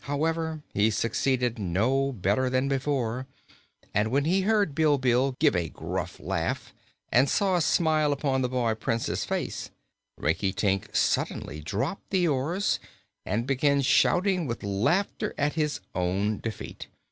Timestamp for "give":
5.38-5.54